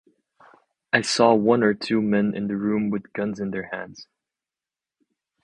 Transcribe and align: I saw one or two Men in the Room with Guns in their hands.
I 0.91 1.01
saw 1.01 1.35
one 1.35 1.61
or 1.61 1.75
two 1.75 2.01
Men 2.01 2.33
in 2.33 2.47
the 2.47 2.57
Room 2.57 2.89
with 2.89 3.13
Guns 3.13 3.39
in 3.39 3.51
their 3.51 3.69
hands. 3.71 4.07